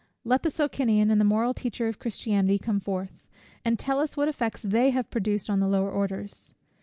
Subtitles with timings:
[0.23, 3.27] Let the Socinian and the moral teacher of Christianity come forth,
[3.63, 6.55] and tell us what effects they have produced on the lower orders.